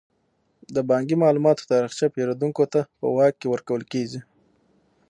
[0.75, 4.19] د بانکي معاملاتو تاریخچه پیرودونکو ته په واک کې ورکول کیږي.